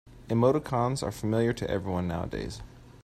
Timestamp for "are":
1.03-1.11